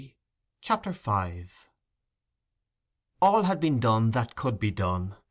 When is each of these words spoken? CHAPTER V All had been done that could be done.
CHAPTER 0.61 0.93
V 0.93 1.45
All 3.21 3.43
had 3.43 3.59
been 3.59 3.79
done 3.79 4.09
that 4.09 4.35
could 4.35 4.57
be 4.59 4.71
done. 4.71 5.13